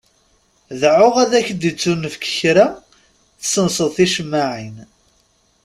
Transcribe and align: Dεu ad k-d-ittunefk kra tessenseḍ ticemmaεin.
Dεu 0.81 1.11
ad 1.23 1.33
k-d-ittunefk 1.47 2.23
kra 2.37 2.65
tessenseḍ 3.39 3.89
ticemmaεin. 3.95 4.75